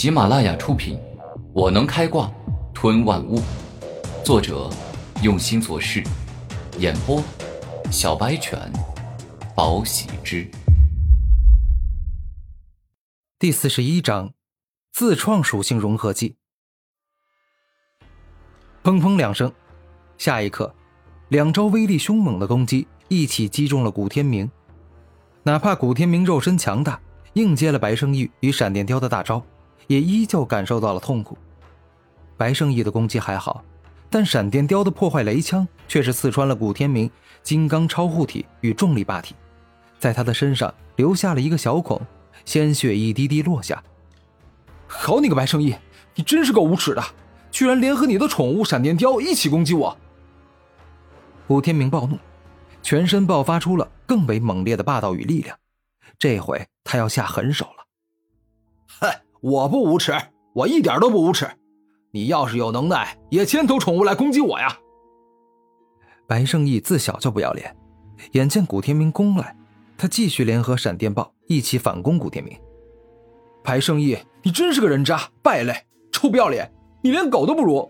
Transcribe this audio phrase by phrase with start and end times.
[0.00, 0.96] 喜马拉雅出品，
[1.52, 2.32] 《我能开挂
[2.72, 3.38] 吞万物》，
[4.24, 4.70] 作者
[5.22, 6.02] 用心做事，
[6.78, 7.22] 演播
[7.92, 8.58] 小白犬，
[9.54, 10.50] 宝喜之。
[13.38, 14.32] 第四十一章，
[14.90, 16.36] 自创属性融合技。
[18.82, 19.52] 砰砰两声，
[20.16, 20.74] 下一刻，
[21.28, 24.50] 两招威力凶猛的攻击一起击中了古天明。
[25.42, 26.98] 哪怕古天明肉身强大，
[27.34, 29.44] 应接了白圣义与闪电雕的大招，
[29.86, 31.36] 也依旧感受到了痛苦。
[32.36, 33.62] 白圣义的攻击还好，
[34.08, 37.10] 但闪电雕的破坏雷枪却是刺穿了古天明
[37.42, 39.34] 金刚超护体与重力霸体，
[39.98, 42.00] 在他的身上留下了一个小孔，
[42.44, 43.82] 鲜血一滴滴落下。
[44.86, 45.74] 好你个白圣义，
[46.14, 47.02] 你真是够无耻的，
[47.50, 49.96] 居然联合你的宠物闪电雕一起攻击我！
[51.46, 52.18] 古天明暴怒。
[52.82, 55.54] 全身爆发出了更为猛烈的霸道与力量，
[56.18, 57.79] 这回他要下狠手了。
[59.42, 60.12] 哼，我不无耻，
[60.52, 61.48] 我一点都不无耻。
[62.12, 64.76] 你要是有能耐，也牵头宠物来攻击我呀！
[66.26, 67.76] 白胜义自小就不要脸，
[68.32, 69.56] 眼见古天明攻来，
[69.96, 72.58] 他继续联合闪电豹一起反攻古天明。
[73.62, 75.74] 白胜义，你真是个人渣败类，
[76.12, 77.88] 臭不要脸，你连狗都不如！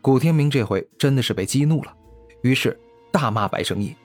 [0.00, 1.94] 古天明这回真的是被激怒了，
[2.42, 2.78] 于是。
[3.12, 3.96] 大骂白胜义：“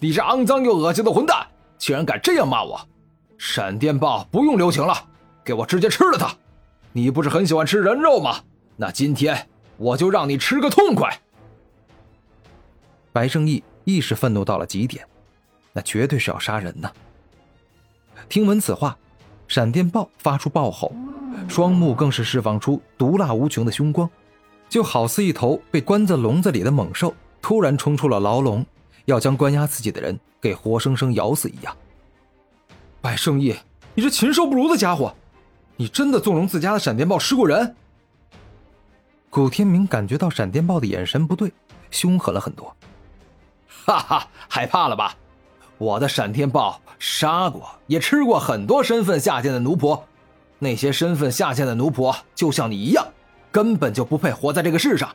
[0.00, 2.80] 你这肮脏又恶心的混蛋，竟然敢这样骂我！
[3.38, 4.94] 闪电豹不用留情了，
[5.44, 6.34] 给我直接吃了它！
[6.92, 8.40] 你不是很喜欢吃人肉吗？
[8.76, 11.20] 那今天我就让你吃个痛快！”
[13.12, 15.06] 白圣义一时愤怒到了极点，
[15.72, 16.90] 那绝对是要杀人呢。
[18.28, 18.96] 听闻此话，
[19.48, 20.92] 闪电豹发出暴吼，
[21.48, 24.08] 双目更是释放出毒辣无穷的凶光，
[24.68, 27.14] 就好似一头被关在笼子里的猛兽。
[27.40, 28.66] 突然冲出了牢笼，
[29.04, 31.76] 要将关押自己的人给活生生咬死一样。
[33.06, 33.54] 白圣义，
[33.94, 35.14] 你这禽兽不如的家伙，
[35.76, 37.76] 你真的纵容自家的闪电豹吃过人？
[39.30, 41.52] 古天明感觉到闪电豹的眼神不对，
[41.92, 42.76] 凶狠了很多。
[43.84, 45.14] 哈哈，害怕了吧？
[45.78, 50.02] 我的闪电豹杀过，也吃过很多身份下贱的奴仆，
[50.58, 53.06] 那些身份下贱的奴仆就像你一样，
[53.52, 55.14] 根本就不配活在这个世上，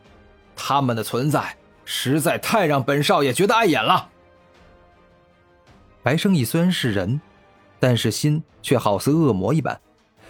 [0.56, 1.58] 他们的存在。
[1.84, 4.08] 实在太让本少爷觉得碍眼了。
[6.02, 7.20] 白圣义虽然是人，
[7.82, 9.82] 但是心却好似恶魔一般，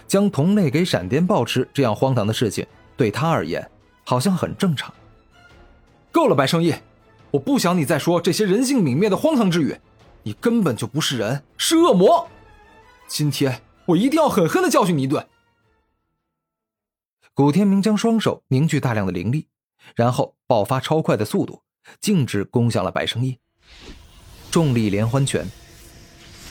[0.08, 2.66] 将同类给闪电豹吃这样荒唐的事情，
[2.98, 3.70] 对他而言
[4.06, 4.92] 好像很正常。
[6.12, 6.74] 够了，白圣义，
[7.30, 9.78] 我不想你再说这些人性泯灭的荒唐之语。
[10.24, 12.28] 你根本就不是人，是恶魔。
[13.08, 15.28] 今天我一定要狠狠的教训你一顿。
[17.34, 19.48] 古天明将双手凝聚大量的灵力。
[19.96, 21.64] 然后爆发超快的速度，
[22.00, 23.40] 径直攻向了白圣义。
[24.52, 25.46] 重力连环拳，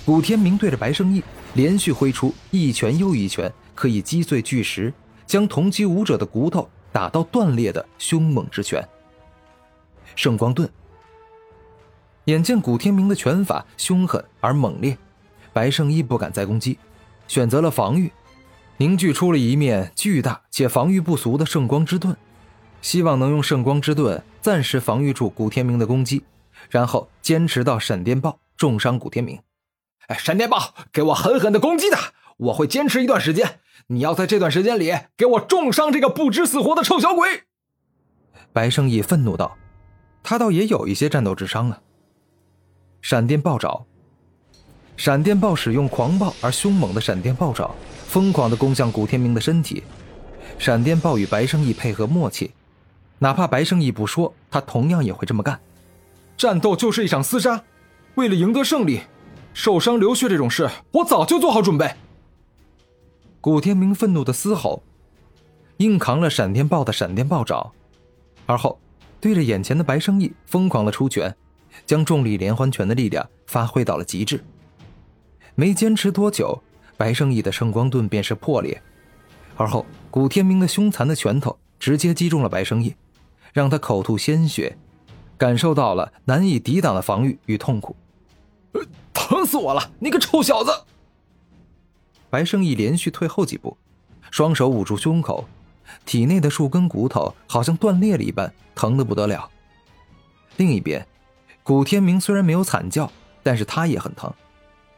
[0.05, 1.23] 古天明对着白圣义
[1.55, 4.93] 连续挥出一拳又一拳，可以击碎巨石，
[5.27, 8.87] 将同级武者的骨头打到断裂的凶猛之拳。
[10.17, 10.69] 圣光盾。
[12.25, 14.97] 眼见古天明的拳法凶狠而猛烈，
[15.53, 16.79] 白圣义不敢再攻击，
[17.29, 18.11] 选择了防御，
[18.77, 22.17] 凝聚出了一面巨大且防御不俗的圣光之盾。
[22.83, 26.23] 希望能用圣光之盾暂时防御住古天明的攻击，
[26.69, 29.39] 然后坚持到闪电豹重伤古天明。
[30.11, 32.13] 哎，闪电豹，给我狠狠的攻击他！
[32.37, 33.61] 我会坚持一段时间。
[33.87, 37.45] 你要在这段时间里给我重伤这个不知死活的臭小鬼！
[38.53, 39.57] 白胜义愤怒道
[40.25, 41.81] ：“他倒也有一些战斗智商啊。”
[43.01, 43.87] 闪电暴爪，
[44.97, 47.73] 闪电豹使用狂暴而凶猛的闪电暴爪，
[48.09, 49.85] 疯狂的攻向古天明的身体。
[50.59, 52.51] 闪电豹与白胜义配合默契。
[53.21, 55.61] 哪怕白胜义不说，他同样也会这么干。
[56.37, 57.63] 战斗就是一场厮杀，
[58.17, 59.03] 为了赢得胜利，
[59.53, 61.91] 受伤流血这种事，我早就做好准备。
[63.41, 64.83] 古天明愤怒的嘶吼，
[65.79, 67.73] 硬扛了闪电豹的闪电豹爪，
[68.47, 68.79] 而后
[69.21, 71.35] 对着眼前的白生义疯狂的出拳，
[71.87, 74.43] 将重力连环拳的力量发挥到了极致。
[75.55, 76.63] 没坚持多久，
[76.97, 78.81] 白生义的圣光盾便是破裂，
[79.57, 82.95] 而后古天明的凶残的拳头直接击中了白生义。
[83.53, 84.79] 让他口吐鲜血，
[85.37, 87.97] 感受到了难以抵挡的防御与痛苦。
[89.31, 89.93] 疼死我了！
[90.01, 90.73] 你个臭小子！
[92.31, 93.77] 白圣义连续退后几步，
[94.33, 95.49] 双手捂住胸口，
[96.05, 99.49] 体内的数根骨头好像断裂了一般，疼得不得了。
[100.57, 101.07] 另一边，
[101.63, 103.09] 古天明虽然没有惨叫，
[103.41, 104.35] 但是他也很疼，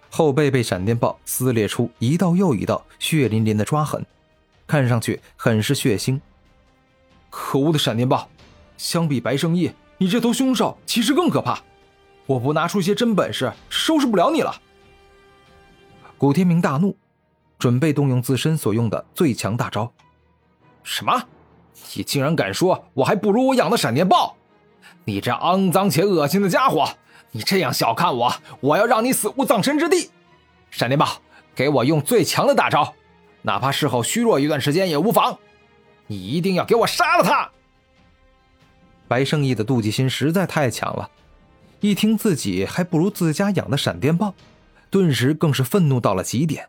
[0.08, 4.02] 后背被闪电豹撕裂出一道又一道血淋淋的抓痕，
[4.66, 6.18] 看上去很是血腥。
[7.28, 8.30] 可恶的闪电豹！
[8.78, 11.62] 相比白圣义，你这头凶兽其实更可怕。
[12.26, 14.54] 我不拿出些真本事，收拾不了你了。
[16.16, 16.96] 古天明大怒，
[17.58, 19.92] 准备动用自身所用的最强大招。
[20.82, 21.22] 什么？
[21.94, 24.36] 你竟然敢说我还不如我养的闪电豹？
[25.04, 26.88] 你这肮脏且恶心的家伙！
[27.32, 30.10] 你这样小看我，我要让你死无葬身之地！
[30.70, 31.20] 闪电豹，
[31.54, 32.94] 给我用最强的大招，
[33.42, 35.36] 哪怕事后虚弱一段时间也无妨。
[36.06, 37.50] 你一定要给我杀了他！
[39.08, 41.10] 白胜义的妒忌心实在太强了，
[41.82, 44.36] 一听自己还不如自家养的闪电豹，
[44.88, 46.68] 顿时更是愤怒到了极点。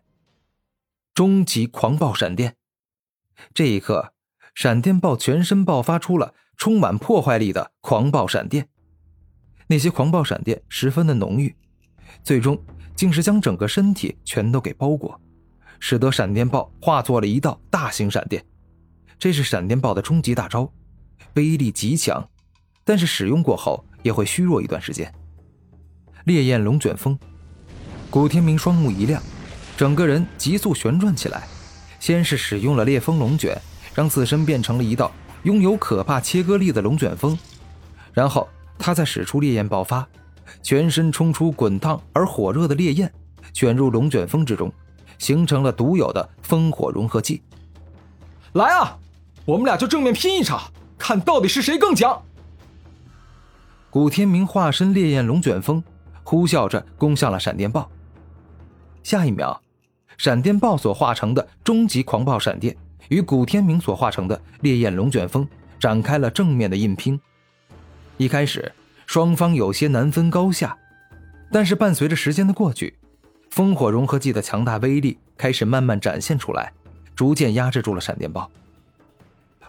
[1.13, 2.56] 终极狂暴闪电！
[3.54, 4.13] 这一刻，
[4.56, 8.68] 闪电豹全身爆发出了充满破坏力的狂暴闪电。
[9.68, 11.56] 那些狂暴闪电十分的浓郁，
[12.24, 12.59] 最终
[12.95, 15.21] 竟是将整个身体全都给包裹，
[15.80, 18.44] 使得闪电豹化作了一道大型闪电。
[19.19, 20.74] 这是闪电豹的终极大招，
[21.36, 22.27] 威力极强，
[22.83, 25.11] 但是使用过后也会虚弱一段时间。
[26.25, 27.17] 烈焰龙卷风，
[28.11, 29.19] 古天明双目一亮，
[29.75, 31.47] 整个人急速旋转起来，
[32.00, 33.59] 先是使用了烈风龙卷，
[33.95, 35.11] 让自身变成了一道
[35.44, 37.35] 拥有可怕切割力的龙卷风，
[38.13, 38.47] 然后。
[38.79, 40.06] 他再使出烈焰爆发，
[40.61, 43.09] 全身冲出滚烫而火热的烈焰，
[43.53, 44.69] 卷入龙卷风之中，
[45.19, 47.41] 形成了独有的风火融合技。
[48.53, 48.97] 来啊，
[49.45, 50.59] 我们俩就正面拼一场，
[50.97, 52.21] 看到底是谁更强！
[53.94, 55.84] 古天明化身烈焰龙卷风，
[56.24, 57.88] 呼啸着攻向了闪电豹。
[59.04, 59.62] 下一秒，
[60.18, 62.75] 闪电豹所化成的终极狂暴闪电
[63.10, 65.48] 与古天明所化成的烈焰龙卷风
[65.80, 67.22] 展开了正面的硬拼。
[68.18, 68.72] 一开始，
[69.06, 70.75] 双方有些难分高下，
[71.51, 72.95] 但是伴随着时间的过去，
[73.51, 76.74] 烽火融合技的强大威力开始慢慢展现出来，
[77.16, 78.50] 逐渐压制住了闪电豹。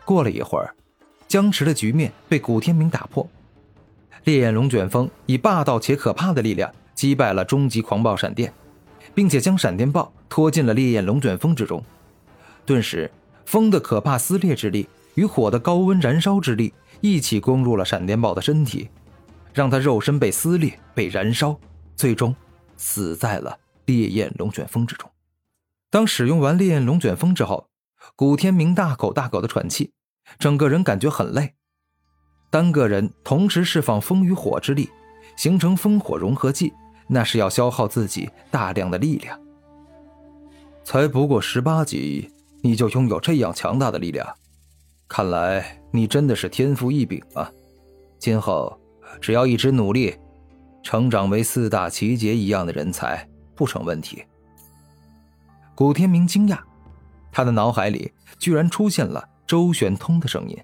[0.03, 0.75] 过了一会儿，
[1.29, 3.29] 僵持的局面被古天明打破，
[4.25, 8.53] 烈焰龙卷风以霸道且可怕的力量击败了终极狂暴闪电，
[9.15, 11.83] 并且将闪电豹拖进了烈焰龙卷风之中。
[12.65, 13.11] 顿时，
[13.45, 16.73] 风的可怕撕裂之力与火的高温燃烧之力。
[17.01, 18.89] 一起攻入了闪电豹的身体，
[19.53, 21.55] 让他肉身被撕裂、被燃烧，
[21.95, 22.35] 最终
[22.79, 25.11] 死在了烈焰龙卷风之中。
[25.91, 27.69] 当使用完烈焰龙卷风之后，
[28.17, 29.93] 古天明大口大口的喘气，
[30.39, 31.57] 整个人感觉很累。
[32.55, 34.89] 单个人同时释放风与火之力，
[35.35, 36.73] 形成风火融合技，
[37.09, 39.37] 那是要消耗自己大量的力量。
[40.85, 42.31] 才不过十八级，
[42.63, 44.25] 你就拥有这样强大的力量？
[45.09, 47.51] 看来你真的是天赋异禀啊！
[48.21, 48.81] 今后
[49.21, 50.15] 只要一直努力，
[50.81, 54.25] 成长为四大奇杰一样的人才不成问题。
[55.75, 56.61] 古天明惊讶，
[57.33, 60.57] 他的脑海里居然出现了周玄通的声音。